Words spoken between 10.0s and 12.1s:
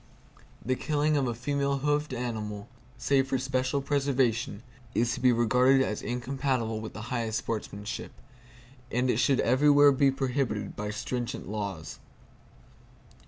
prohibited by stringent laws.